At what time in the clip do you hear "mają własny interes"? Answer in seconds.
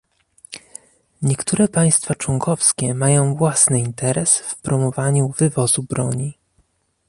2.93-4.37